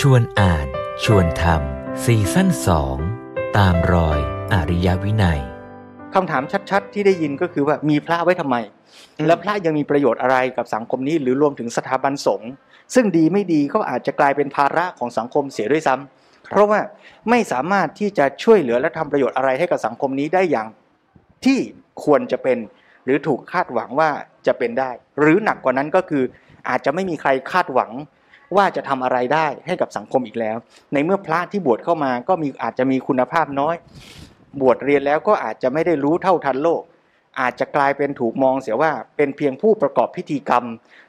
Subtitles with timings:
[0.00, 0.66] ชวนอ่าน
[1.04, 2.96] ชวนทำซีซั่นสอง
[3.58, 4.18] ตามรอย
[4.52, 5.40] อริยวินัย
[6.14, 8.56] คำถามชัดๆ ที่ได้ยินก็คือว่ามีพระไว้ทำไม
[9.26, 12.50] และพระยังมีประโยชน์อะไรกับสังคมนี้หรือรวมถึงสถาบันสงฆ์
[12.94, 16.80] ซึ่งดีไม่ดีก็อาจจะกลายเป็นภาระของสังคมเสียด้วยซ้ำเพราะว่า
[17.30, 20.68] ไม่สามารถที่จะช่วยเหลือและทำประโยชน์อะไรให้กับสังคมนี้ได้อย่าง
[21.44, 21.58] ที่
[22.04, 22.58] ควรจะเป็น
[23.04, 24.10] หรือถูกคาดหวังว่า
[24.46, 24.90] จะเป็นได้
[25.20, 26.24] หรือหนักกว่านั้นก็คือ
[26.68, 27.92] อาจจะไม่มีใครคาดหวัง
[28.56, 30.56] ว่าจะทำอะไรได้ให้กับสังคมอีกแล้ว
[30.92, 33.74] ในเมื่อพระที่บวชเข้ามาก็มีอาจจะมีคุณภาพน้อย
[34.60, 36.82] บวชเรียนแล้วก็อาจจะไม่ได้รู้เท่าทันโลก
[37.40, 40.64] อาจจะกลายเป็นถูกมองเสียว่าเป็นเพียงผู้ประกอบพิธีกรรม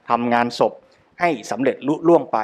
[0.09, 0.73] ทำงานศพ
[1.19, 2.37] ให้สำเร็จลุล่วงไป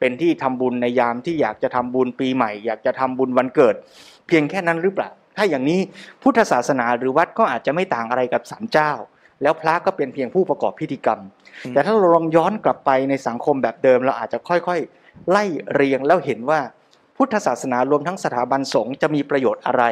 [0.00, 3.74] เป็นที่ทำบุญในยามที่อยากจะทำบุญปีใหม่ อยากจะทำบุญวันเกิด
[4.26, 5.80] เพียงแค่นั้นหรือเปล่าถ้าอย่างนี้
[6.22, 8.92] พุทธศาสนาหรือวัดก็อาจจะไม่ต่างอะไรกับศาลเจ้า
[9.42, 11.20] แล้วพระก็เป็นเพียงผู้ประกอบพิธีกรรม
[11.72, 15.44] แต่ถ้าเราลองย้อนกลับไปในสังคมแบบเดิม เราอาจจะค่อยๆ ไล่
[15.74, 16.60] เรียงแล้วเห็นว่า
[17.16, 19.84] พุทธศาสนารวมทั้งสถาบันสงฆ์จะมีประโยชน์อะไร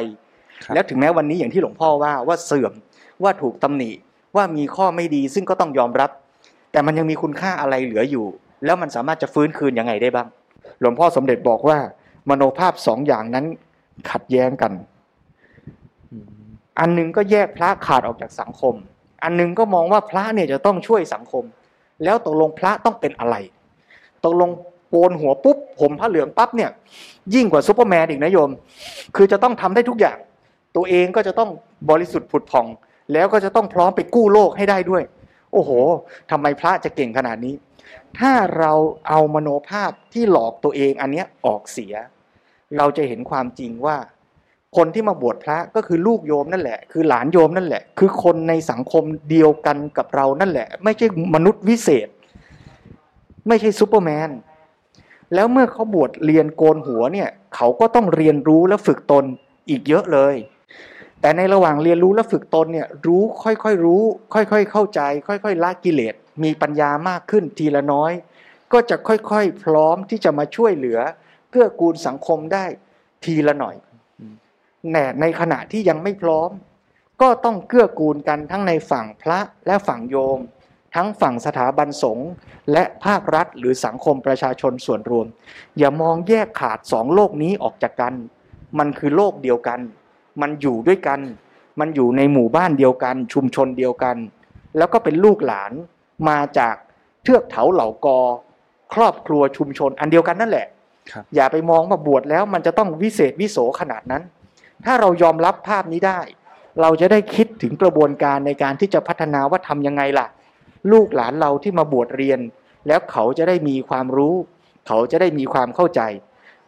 [0.73, 2.73] แล้วถึงแม้วันนี้อย่างที่หลวงพ่อว่าว่าเสื่อม
[3.23, 3.91] ว่าถูกตำหนิ
[4.35, 6.11] ว่ามีข้อไม่ดีซึ่งก็ต้องยอมรับ
[6.71, 8.25] แต่มันยังมีคุณค่าอะไรเหลืออยู่
[8.65, 10.27] แล้วมันสามารถจะฟื้นคืนยังไงได้บ้าง
[10.79, 11.77] หลวงพ่อสมเด็จบอกว่า
[12.29, 13.45] มโนภาพสองอย่างนั้น
[14.11, 14.71] ขัดแย้งกัน
[16.79, 18.75] อันหนึ่งก็แยกพระขาดออกจากสังคม
[19.23, 21.43] อันหนึ่งก็มองว่าพระเนี่ยจะต้องช่วยสังคม
[22.03, 23.35] แล้วตกลงพระต้องเป็นอะไร
[24.25, 24.49] ตกลง
[24.89, 26.69] โกนหัวปุ๊บห่มผ้าเหลืองปั๊บเนี่ย
[27.33, 28.49] ยิ่งกว่าซูเปอร์แมนอีกนะโยม
[29.15, 30.17] คือจะต้องทำได้ทุกอย่าง
[30.75, 31.49] ตัวเองก็จะต้อง
[31.89, 32.67] บริสุทธิ์ผุดผ่อง
[33.13, 35.03] แล้วก็จะต้องพร้อมไปกู้โลกให้ได้ด้วย
[35.53, 35.71] โอ้โห
[36.31, 37.55] ทำไมพระจะเก่งขนาดนี้
[38.19, 38.73] ถ้าเรา
[39.07, 41.93] เอามโนภาพที่หลอกตัวเองอันเนี้ยออกเสีย
[42.77, 43.95] เราจะเห็นความจริงว่า
[44.77, 52.07] คนที่มาบวชพระก็คือลูกโยมนั่นแหละ คือหลานโยมนั่นแหละ คือคนในสังคมเดียวกันกับเรานั่นแหละ ไม่ใช่มนุษย์วิเศษ
[53.47, 54.29] ไม่ใช่ซูเปอร์แมน
[55.33, 59.23] แล้วเมื่อเขาบวชเรียนโกนหัวเนี่ยเขาก็ต้องเรียนรู้และฝึกตน
[59.69, 60.35] อีกเยอะเลย
[61.21, 64.03] แต่ในระหว่างเรียนรู้และฝึกตนเนี่ยรู้ค่อยๆรู้
[64.33, 68.11] ค่อยๆเข้าใจ ค่อยๆละกิเลสมีปัญญามากขึ้นทีละน้อย
[68.73, 70.99] ก็จะค่อยๆ พร้อมที่จะมาช่วยเหลือ
[71.49, 72.65] เพื่อกูลสังคมได้
[73.25, 73.75] ทีละหน่อย
[74.91, 76.49] แต่ในขณะที่ยังไม่พร้อม
[77.21, 80.39] ก็ต้องเกื้อกูลกันทั้งในฝั่งพระและฝั่งโยม
[80.95, 82.29] ทั้งฝั่งสถาบันสงฆ์
[82.71, 85.27] และภาครัฐหรือสังคมประชาชนส่วนรวม
[85.77, 88.13] อย่ามองแยกขาดสองโลกนี้ออกจากกัน
[88.79, 89.79] มันคือโลกเดียวกัน
[90.41, 91.19] มันอยู่ด้วยกัน
[91.79, 94.17] มันอยู่ในหมู่บ้านเดียวกัน ชุมชนเดียวกัน
[94.77, 95.71] แล้วก็เป็นลูกหลาน
[96.29, 96.75] มาจาก
[97.23, 98.19] เทือกเถาเหล่ากอ
[98.93, 100.67] ครอบครัวชุมชนอันเดียวกันนั่นแหละ
[101.11, 104.23] ครับอย่าไปมองว่าบวชแล้วมันจะต้องวิเศษวิโสขนาดนั้น
[104.85, 106.21] ถ้าเรายอมรับภาพนี้ได้
[106.81, 110.27] เราจะได้คิดถึงกระบวนการในการที่จะพัฒนาว่าทำยังไงล่ะ
[110.91, 112.39] ลูกหลานเราที่มาบวชเรียน
[112.87, 114.35] แล้วเขาจะได้มีความรู้
[114.87, 116.01] เขาจะได้มีความเข้าใจ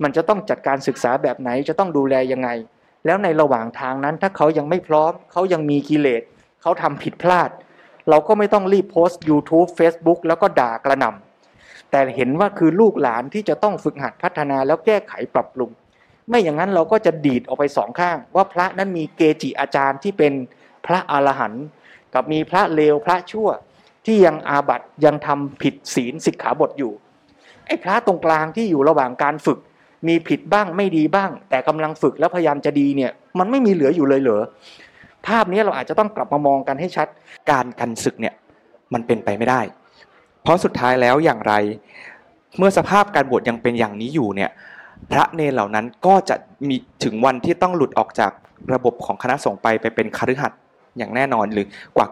[0.04, 2.50] มันจะต้องจัดการศึกษาแบบไหนจะต้องดูแลยังไง
[3.06, 6.22] แล้วในระหว่างทางนั้นถ้าเขายังไม่พร้อม เขายังมีกิเลส
[6.62, 7.50] เขาทำผิดพลาด
[8.10, 15.72] เราก็ไม่ต้องรีบโพสต์ YouTube Facebook แล้วก็ด่ากระหน่ำแต่เห็นว่าคือลูกหลานที่จะต้องฝึกหัดพัฒนาแล้วแก้ไขปรับปรุง
[16.30, 20.34] ไม่อย่างนั้นเราก็จะดีดออกไปสองข้าง ว่าพระนั้นมีเกจิอาจารย์ที่เป็น
[20.86, 21.66] พระอรหันต์
[22.14, 23.50] กับมีพระเลวพระชั่ว
[24.06, 26.94] ที่ยังอาบัติยังทำผิดศีลสิกขาบทอยู่
[27.66, 29.60] ไอ้พระตรงกลางที่อยู่ระหว่างการฝึก
[30.08, 34.44] มีผิดบ้างไม่ดีบ้าง แต่กำลังฝึกแล้วพยายามจะดีเนี่ย มันไม่มีเหลืออยู่เลยเหรอ
[35.28, 37.08] ภาพนี้เราอาจจะต้องกลับมามองกันให้ชัด
[37.50, 38.34] การกันศึกเนี่ย
[38.94, 39.62] มันเป็นไปไม่ได้
[40.44, 41.54] เพราะสุดท้ายแล้วอย่างไร
[42.58, 44.52] เมื่อสภาพการบวชยังเป็นอย่างนี้อยู่เนี่ย
[45.12, 46.36] พระเนรเหล่านั้นก็จะ
[46.68, 48.32] มีถึงวันที่ต้องหลุดออกจาก
[48.74, 50.60] ระบบของคณะสงฆ์ไปไปเป็นคฤหัสถ์
[50.98, 51.66] อย่างแน่นอนหรือ
[51.98, 52.08] กว่า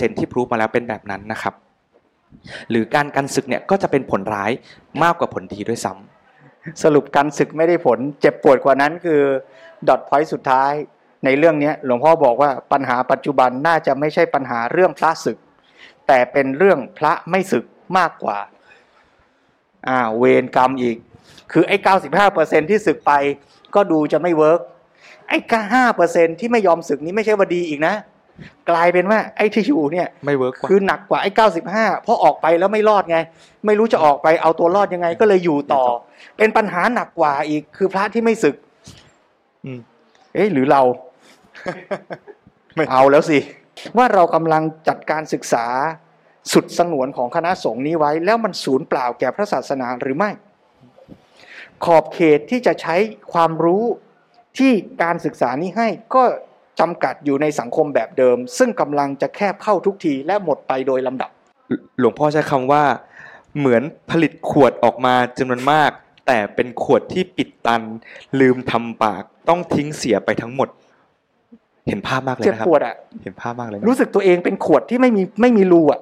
[0.00, 1.54] 95%ที่พรูฟมาแล้วเป็นแบบนั้นนะครับ
[2.70, 4.50] หรือการกันศึกเนี่ยก็จะเป็นผลร้าย
[5.02, 5.92] มากกว่าผลดีด้วยซ้
[6.36, 9.22] สรุปการสึกไม่ได้ผลเจ็บปวดกว่านั้นคือ
[9.88, 10.72] dot point สุดท้าย
[11.24, 15.38] ในเรื่องนี้หลวงพ่อบอกว่าปัญหาปัจจุบันน่าจะไม่ใช่ปัญหาเรื่องพระสึก
[16.06, 17.64] แต่เป็นเรื่องพระไม่สึก
[17.98, 18.38] มากกว่า
[19.88, 20.96] อ่าเวรกรรมอีก
[21.52, 23.12] คือไอ้เก้าสิบห้าเปอร์เซ็นต์ที่สึกไป
[23.74, 24.60] ก็ดูจะไม่ work
[25.28, 25.38] ไอ้
[25.74, 27.94] ห้าเปอร์เซ็นต์ที่ไม่ยอมสึกนี้ไม่ใช่ว่าดีอีกนะ
[28.70, 33.18] กลายเป็นว่าไอ้ที่อยู่เนี่ยไม่ work กว่าคือหนักกว่าไอ้เก้าสิบห้าเพราะออกไปแล้วไม่รอดไง
[33.66, 35.84] ไม่รู้จะออกไปเอาตัวรอดยังไง ก็เลยอยู่ต่อ
[36.36, 38.56] เป็นปัญหาหนักกว่าอีกคือพระที่ไม่ศึก
[39.64, 39.80] อืม
[40.34, 40.82] เอ๊ะหรือเรา
[42.76, 43.38] ไม่เอาแล้วสิ
[43.96, 45.66] ว่าเรากำลังจัดการศึกษา
[46.52, 50.30] สุดสงวนของคณะสงฆ์นี้ไว้ แล้วมันสูญเปล่าแก่พระศาสนาหรือไม่
[51.84, 52.96] ขอบเขตที่จะใช้
[53.32, 53.84] ความรู้
[54.58, 54.72] ที่
[55.02, 56.22] การศึกษานี้ให้ก็
[56.80, 61.30] จำกัดอยู่ในสังคมแบบเดิม ซึ่งกำลังจะแคบเข้าทุกทีและหมดไปโดยลำดับ
[61.98, 62.84] หลวงพ่อใช้คำว่า
[63.58, 65.90] เหมือนผลิตขวดออกมาจำนวนมาก
[66.26, 67.82] แต่เป็นขวดที่ปิดตัน
[68.40, 70.68] ลืมทำปากต้องทิ้งเสียไปทั้งหมด
[71.88, 76.00] เห็นภาพมากเลยเจ็บนะครับปวดอะเห็นภาพมากเลยนะรู้สึกตัวเองเป็นขวดที่ไม่มีไม่มีรูอะ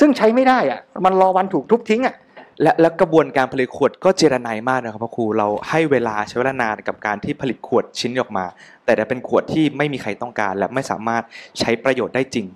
[0.00, 2.14] ซึ่งใช้ไม่ได้อะ มันรอวันถูกทุบทิ้งอะ
[2.62, 8.44] และและกระบวนการผลิตขวดก็เจรนายมากนะครับพระครูเราให้เวลาใช้เวลานานกับการที่ผลิตขวดชิ้นออกมา
[8.84, 11.22] แต่จะเป็นขวดที่ไม่มีใครต้องการ และไม่สามารถ
[11.60, 12.46] ใช้ประโยชน์ได้จริง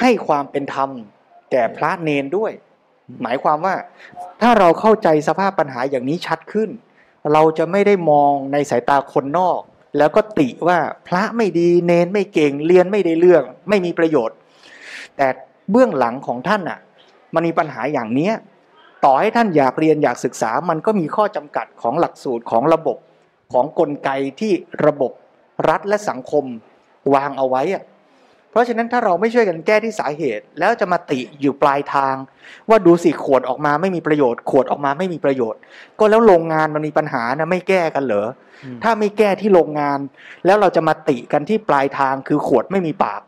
[0.00, 0.90] ให้ความเป็นธรรม
[1.50, 2.52] แก่พระเนนด้วย
[3.22, 3.74] หมายความว่า
[4.40, 6.70] ถ้าเราเข้าใจสภาพปัญหาอย่างนี้ชัดขึ้น
[7.32, 9.60] เราจะไม่ได้มองในสายตาคนนอก
[9.98, 10.78] แล้วก็ติว่า
[11.08, 14.36] พระไม่ดีเนนไม่เก่งเรียนไม่ได้เรื่อง ไม่มีประโยชน์
[15.16, 15.26] แต่
[15.70, 16.78] เบื้องหลังของท่านอะ
[17.34, 18.34] มันมีปัญหาอย่างเนี้ย
[19.04, 22.98] ต่อให้ท่านอยากเรียนอยากศึกษา มันก็มีข้อจำกัดของหลักสูตรของระบบ
[23.52, 24.10] ของกลไก
[24.40, 24.52] ที่
[24.86, 25.12] ระบบ
[25.68, 26.44] รัฐและสังคม
[27.14, 27.84] วางเอาไว้อะ
[28.50, 32.14] เพราะฉะนั้นถ้าเราไม่ช่วยกันแก้ที่สาเหตุ แล้วจะมาติอยู่ปลายทาง
[32.68, 35.60] ว่าดูสิขวดออกมาไม่มีประโยชน์ ขวดออกมาไม่มีประโยชน์
[35.98, 38.28] ก็แล้วโรงงานมันมีปัญหานะไม่แก้กันเหรอ
[38.82, 39.98] ถ้าไม่แก้ที่โรงงาน
[40.46, 43.20] แล้วเราจะมาติกันที่ปลายทางคือขวดไม่มีปาก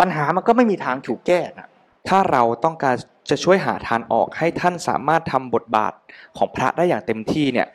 [0.00, 1.68] ปัญหามันก็ไม่มีทางถูกแก้นะ
[2.08, 2.96] ถ้าเราต้องการ
[3.30, 5.92] จะช่วยหาทางออกให้ท่านสามารถทำบทบาท
[6.38, 7.68] ของพระได้อย่างเต็มที่เนี่ย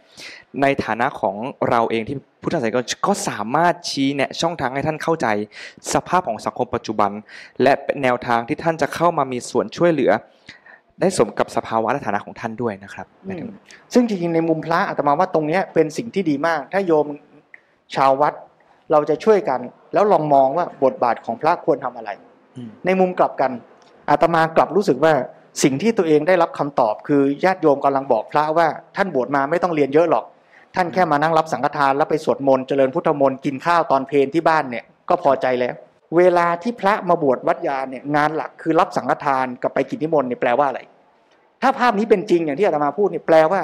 [0.62, 1.36] ในฐานะของ
[1.70, 5.28] เราเองที่พุทธศาสนิกชนก็สามารถชี้แนะช่องทางให้ท่านเข้าใจ
[5.94, 7.12] สภาพของสังคมปัจจุบัน
[7.64, 10.12] และเป็นแนวทางที่ท่านจะเข้ามามีส่วนช่วยเหลือ
[11.00, 13.50] ได้สมกับสภาวะและฐานะของท่านด้วยนะครับหมายถึง
[13.94, 17.06] ซึ่งจริงๆในมุมพระอาตมาว่าตรงเนี้ยเป็นสิ่งที่ดีมาก ถ้าโยม
[17.96, 18.34] ชาววัด
[18.92, 19.60] เราจะช่วยกัน
[19.94, 22.10] แล้วลองมองว่าบทบาทของพระควรทำอะไร
[22.58, 23.52] อืมในมุมกลับกัน
[24.10, 25.14] อาตมากลับรู้สึกว่า
[25.64, 30.26] สิ่งที่ตัวเองได้รับคำตอบคือญาติโยมกำลังบอกพระว่า ท่านบวชมาไม่ต้องเรียนเยอะหรอก
[30.76, 35.74] ท่านแค่มานั่งรับสังฆทานแล้วไปสวดมนต์เจริญพุทธมนต์กินข้าวตอนเพลที่บ้านเนี่ยก็พอใจแล้ว
[36.18, 40.82] เวลาที่พระมาบวชวัดยาเนี่ยงานหลักคือรับสังฆทานกับไปกินนิมนต์เนี่ยแปลว่าอะไร
[41.62, 43.62] ถ้าภาพนี้เป็นจริงอย่างที่อาตมาพูดเนี่ยแปลว่า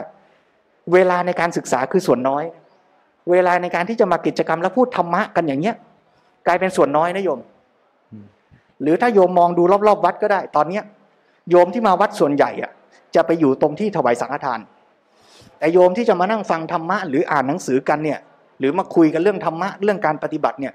[0.94, 2.44] เวลาในการศึกษาคือส่วนน้อย
[3.32, 5.76] เวลาในการที่จะมากิจกรรมแล้วพูดธรรมะกันอย่างเงี้ย
[6.48, 7.40] กลายเป็นส่วนน้อยนะโยม
[8.82, 10.84] หรือถ้าโยมมองดูรอบๆวัดก็ได้ ตอนเนี้ย
[11.50, 12.72] โยมที่มาวัดส่วนใหญ่อะ
[13.16, 14.60] จะไปอยู่ตรงที่ถวายสังฆทาน
[15.60, 18.20] แต่โยมที่จะมานั่งฟังธรรมะหรืออ่านหนังสือกันเนี่ย
[18.60, 20.74] หรือมาคุยกันเรื่องธรรมะเรื่องการปฏิบัติเนี่ย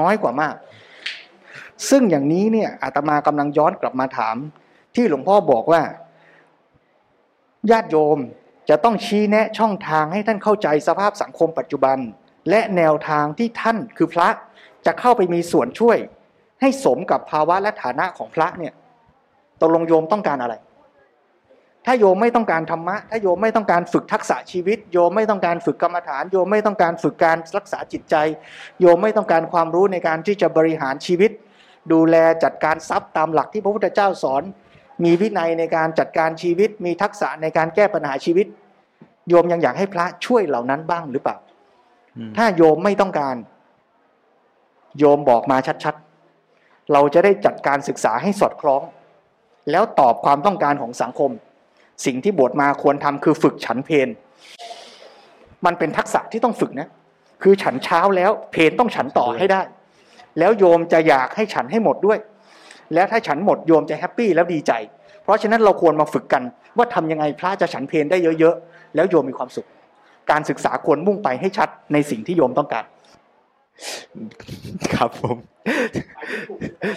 [0.00, 0.54] น้อยกว่ามาก
[1.90, 4.36] ซึ่งอย่างนี้เนี่ยอาตมากำลังย้อนกลับมาถาม
[4.94, 5.82] ที่หลวงพ่อบอกว่า
[7.70, 8.18] ญาติโยม
[8.70, 11.98] จะต้องชี้แนะช่องทางให้ท่านเข้าใจสภาพสังคมปัจจุบัน
[12.50, 14.28] และแนวทางที่ท่านคือพระ
[14.86, 15.98] จะเข้าไปมีส่วนช่วย
[16.60, 18.72] ให้สมกับภาวะและฐานะของพระเนี่ย
[19.60, 20.54] ตกลงโยมต้องการอะไร
[21.86, 28.14] ถ้าโยมไม่ต้องการธรรมะ ถ้าโยมไม่ต้องการฝึกทักษะชีวิต โยมไม่ต้องการฝึกกรรมฐาน โยมไม่ต้องการฝึกการรักษาจิตใจ
[28.80, 31.30] โยมไม่ต้องการความรู้ในการที่จะบริหารชีวิต
[31.92, 34.42] ดูแลจัดการทรัพย์ตามหลักที่พระพุทธเจ้าสอน
[35.04, 38.46] มีวินัยในการจัดการชีวิต มีทักษะในการแก้ปัญหาชีวิต
[39.28, 41.36] โยมยังอยากให้พระช่วยเหล่านั้นบ้างหรือเปล่า
[42.16, 43.36] อืมถ้าโยมไม่ต้องการ
[44.98, 48.82] โยมบอกมาชัดๆ เราจะได้จัดการศึกษาให้สอดคล้อง
[49.70, 51.30] แล้วตอบความต้องการของสังคม
[52.06, 54.08] สิ่งที่บวชมาควรทำคือฝึกฉันเพน
[55.66, 56.88] มันเป็นทักษะที่ต้องฝึกนะ
[57.42, 59.60] คือฉันเช้าแล้วเพนต้องฉันต่อให้ได้
[60.38, 62.18] แล้วโยมจะอยากให้ฉันให้หมดด้วย
[62.94, 64.72] แล้วถ้าฉันหมดโยมจะแฮปปี้แล้วดีใจ
[65.22, 66.42] เพราะฉะนั้นเราควรมาฝึกกัน
[66.76, 69.66] ว่าทำยังไงพระจะฉันเพนได้เยอะๆแล้วโยมมีความสุข
[70.30, 72.84] การศึกษาควรมุ่งไปให้ชัดในสิ่งที่โยมต้องการ
[74.94, 75.36] ครับผม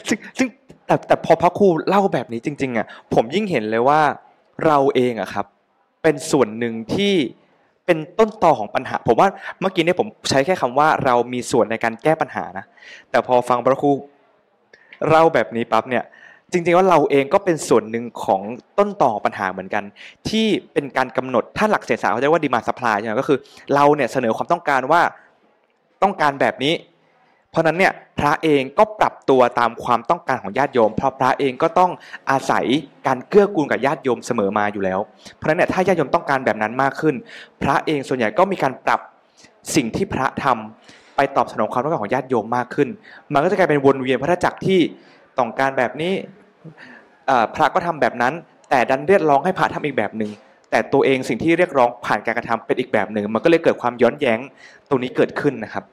[0.10, 0.50] ซึ่งซึ่ง
[0.90, 4.02] แต่แต่พอพระครูเล่าแบบนี้จริง ๆอะผมยิ่งเห็นเลยว่า
[4.66, 5.46] เราเองอะครับ
[6.04, 7.14] เป็นส่วนหนึ่งที่
[7.86, 9.28] เป็นต้นตอของปัญหา ผมว่า
[9.60, 12.66] เมื่อกี้เนี่ยผมใช้แค่คำว่าเรามีส่วนในการแก้ปัญหานะ
[13.12, 13.92] แต่พอฟังพระครู
[15.10, 16.04] เล่าแบบนี้ปั๊บเนี่ย
[16.52, 18.42] จริงๆว่าเราเองก็เป็นส่วนหนึ่งของ
[18.80, 19.84] ต้นต่อปัญหาเหมือนกัน
[20.30, 23.38] ที่เป็นการกำหนดถ้าหลักเศรษฐศาสตร์เขาเรียกว่าดีมาสปายใช่ไหมก็คือ
[23.74, 25.02] เราเนี่ยเสนอความต้องการว่า
[26.04, 26.74] ต้องการแบบนี้
[27.52, 31.92] เพราะนั้นเนี่ยพระเองก็ปรับตัวตามความต้องการของญาติโยม เพราะพระเองก็ต้อง
[32.32, 32.66] อาศัย
[33.08, 35.00] การเกื้อกูลกับญาติโยมเสมอมาอยู่แล้ว
[35.36, 37.16] เพราะนั้นเนี่ยถ้าญาติโยมต้องการแบบนั้นมากขึ้น
[37.62, 39.00] พระเองส่วนใหญ่ก็มีการปรับ
[39.76, 42.90] สิ่งที่พระทำไปตอบสนองความต้องการของญาติโยมมากขึ้น
[43.34, 44.80] มันก็จะกลายเป็นวนเวียนพระจักรที่
[45.40, 46.14] ต้องการแบบนี้
[47.56, 48.34] พระก็ทำแบบนั้น
[48.70, 50.32] แต่ดันเรียกร้องให้พระทำอีกแบบหนึ่ง
[50.72, 54.40] แต่ตัวเองสิ่งที่เรียกร้องผ่านการกระทำเป็นอีกแบบหนึ่งมันก็เลยเกิดความย้อนแย้ง
[54.90, 55.84] ตรงนี้เกิดขึ้นนะครับ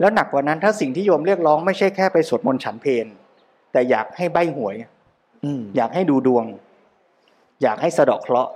[0.00, 3.06] แล้วหนักกว่านั้นถ้าสิ่งที่โยมเรียกร้องไม่ใช่แค่ไปสวดมนต์ฉันเพล
[3.72, 4.76] แต่อยากให้ใบหวย
[5.44, 6.44] อืมอยากให้ดูดวง
[7.62, 8.52] อยากให้สะเดาะเคราะห์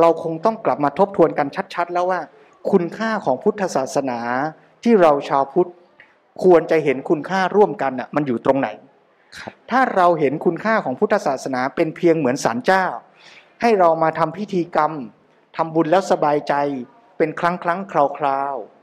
[0.00, 2.20] เราคงต้องกลับมาทบทวนกันชัด ๆ แล้วว่า
[2.70, 4.18] คุณค่าของพุทธศาสนา
[4.82, 5.70] ที่เราชาวพุทธ
[6.44, 8.68] ควรจะเห็นคุณค่าร่วมกันอะ มันอยู่ตรงไหน
[9.38, 12.84] ครับถ้าเราเห็นคุณค่าของพุทธศาสนาเป็นเพียงเหมือนศาลเจ้า
[13.62, 14.92] ให้เรามาทำพิธีกรรม
[15.56, 16.54] ทำบุญแล้วสบายใจ
[17.18, 18.81] เป็นครั้งครั้งคราวคราวๆ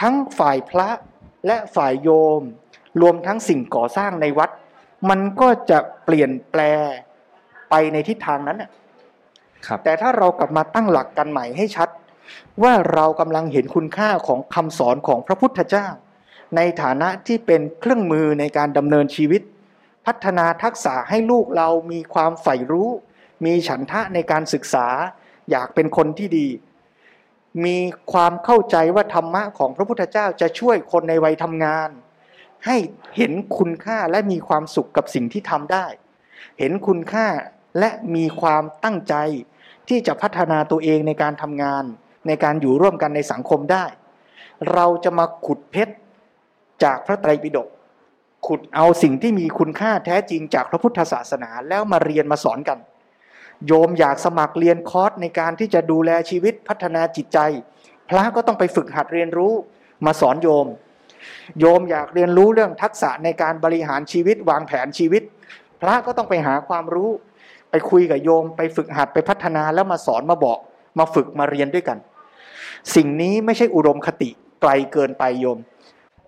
[0.00, 0.88] ทั้งฝ่ายพระ
[1.46, 2.42] และฝ่ายโยม
[3.00, 4.50] รวมทั้งสิ่งก่อสร้างในวัด
[5.10, 6.60] มันก็จะเปลี่ยนแปล
[7.70, 8.70] ไปในทิศทางนั้นน่ะ
[9.66, 11.88] ครับแต่ถ้าเรากลับมาตั้งหลักกันใหม่ให้ชัด
[12.62, 15.86] ว่าเรากำลังเห็นคุณค่าของคำสอนของพระพุทธเจ้า
[16.56, 19.42] ในฐานะที่เป็นเครื่องมือในการดำเนินชีวิต
[20.06, 22.88] พัฒนาทักษะให้ลูกเรามีความใฝ่รู้
[23.44, 24.86] มีฉันทะในการศึกษา
[25.50, 26.48] อยากเป็นคนที่ดี
[27.64, 27.78] มี
[28.12, 31.88] ความเข้าใจว่าธรรมะของพระพุทธเจ้าจะช่วยคนในวัยทำงาน
[32.66, 32.76] ให้
[33.16, 35.86] เห็นคุณค่าและมีความสุขกับสิ่งที่ทำได้
[36.58, 37.26] เห็นคุณค่า
[37.78, 39.14] และมีความตั้งใจ
[39.88, 41.84] ที่จะพัฒนาตัวเองในการทำงาน
[42.26, 43.84] ในการอยู่ร่วมกันในสังคมได้
[44.72, 45.94] เราจะมาขุดเพชร
[46.84, 47.68] จากพระไตรปิฎก
[48.46, 52.78] ขุดเอาสิ่งที่มีคุณค่าแท้จริงจากพระพุทธศาสนาแล้วมาเรียนมาสอนกัน
[53.66, 57.38] โยมอยากสมัครเรียนคอร์สในการที่จะดูแลชีวิตพัฒนาจิตใจ
[58.08, 59.52] พระก็ต้องไปฝึกหัดเรียนรู้
[60.06, 60.66] มาสอนโยม
[61.60, 65.22] โยมอยากเรียนรู้เรื่องทักษะในการบริหารชีวิตวางแผนชีวิต
[65.80, 67.10] พระก็ต้องไปหาความรู้
[67.70, 70.58] ไปคุยกับโยม ไปฝึกหัดไปพัฒนาแล้วมาสอนมาบอก
[70.98, 71.98] มาฝึกมาเรียนด้วยกัน
[72.94, 75.58] สิ่งนี้ไม่ใช่อุดมคติไกลเกินไปโยม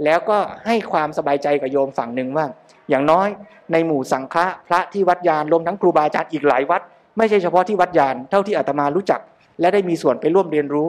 [0.05, 2.47] แล้วก็ให้ความสบายใจกับโยมฝั่งหนึ่งว่า
[2.91, 3.29] อย่างน้อย
[3.73, 6.83] ในหมู่สังฆะพระที่วัดยานรวมทั้งครูบาอาจารย์อีกหลายวัด
[7.21, 9.21] ไม่ใช่เฉพาะที่วัดยานเท่าที่อาตมารู้จัก
[9.61, 10.87] และได้มีส่วนไปร่วมเรียนรู้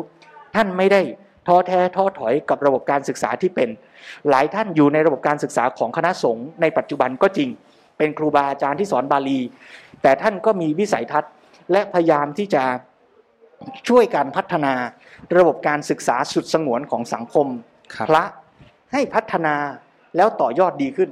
[0.56, 1.02] ท่านไม่ได้
[1.48, 3.70] ท้อแท้ท้อถอยกับระบบการศึกษาที่เป็น
[4.30, 7.50] หลายท่านอยู่ในระบบการศึกษาของคณะสงฆ์ในปัจจุบันก็จริง
[7.98, 9.40] เป็นครูบาอาจารย์ที่สอนบาลี
[10.02, 11.32] แต่ท่านก็มีวิสัยทัศน์
[11.72, 12.64] และพยายามที่จะ
[13.88, 14.74] ช่วยการพัฒนา
[15.38, 17.48] ระบบการศึกษาสุดสงวนของสังคม
[17.96, 18.24] ครับพระ
[18.94, 19.56] ให้พัฒนา
[20.16, 21.10] แล้วต่อยอดดีขึ้น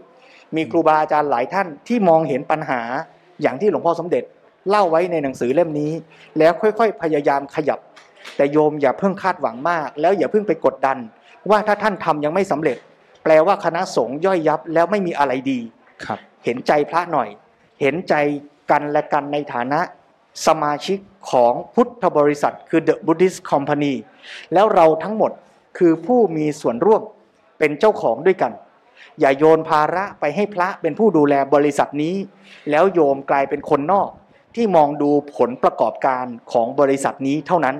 [0.56, 2.82] มีครูบาอาจารย์หลายท่านที่มองเห็นปัญหา
[3.42, 4.24] อย่างที่หลวงพ่อสมเด็จ
[4.70, 5.92] เล่าไว้ในหนังสือเล่มนี้
[6.40, 7.80] แล้วค่อยๆ พยายามขยับ
[8.36, 10.98] แต่โยมอย่าเพิ่งคาดหวังมาก แล้วอย่าเพิ่งไปกดดัน
[11.50, 12.78] ว่าถ้าท่านทำยังไม่สำเร็จ
[13.24, 15.60] แปลว่าคณะสงฆ์ย่อยยับแล้วไม่มีอะไรดี
[16.06, 17.30] ครับ เห็นใจพระหน่อย
[17.82, 18.14] เห็นใจ
[18.72, 19.80] กันและกันในฐานะ
[20.48, 21.00] สมาชิก
[21.32, 23.94] ของพุทธบริษัท คือ The Buddhist Company
[24.54, 25.32] แล้วเราทั้งหมด
[25.78, 27.02] คือผู้มีส่วนร่วม
[27.60, 28.52] เป็นเจ้าของด้วยกัน
[29.20, 32.16] อย่าโยนภาระไปให้พระเป็นผู้ดูแลบริษัทนี้
[32.70, 34.10] แล้วโยมกลายเป็นคนนอก
[34.56, 37.75] ที่มองดูผลประกอบการของบริษัทนี้เท่านั้น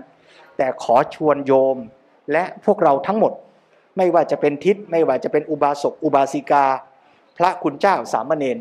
[0.58, 1.78] แต่ขอชวนโยม
[2.32, 3.34] และพวกเราทั้งหมด
[3.98, 6.66] ไม่ว่าจะเป็นทิศไม่ว่าจะเป็นอุบาสกอุบาสิกา
[7.38, 8.58] พระคุณเจ้าสามเณร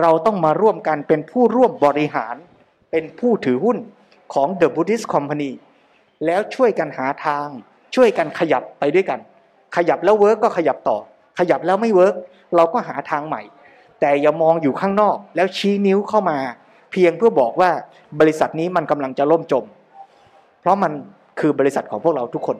[0.00, 2.36] เราต้องมาร่วมกันเป็นผู้ร่วมบริหาร
[2.90, 3.78] เป็นผู้ถือหุ้น
[4.34, 5.50] ของ The Buddhist Company
[6.26, 7.46] แล้วช่วยกันหาทาง
[7.94, 9.20] ช่วยกันขยับไปด้วยกัน
[9.76, 10.98] ขยับแล้ว work ก็ขยับต่อ
[11.38, 12.14] ขยับแล้วไม่ work
[12.56, 13.42] เราก็หาทางใหม่
[14.00, 16.38] แต่อย่ามองอยู่ข้างนอกแล้วชี้นิ้วเข้ามา
[16.90, 17.70] เพียงเพื่อบอกว่า
[18.20, 19.64] บริษัทนี้มันกำลังจะล่มจม
[20.60, 20.92] เพราะมัน
[21.40, 22.56] คือบริษัทของพวกเราทุกคน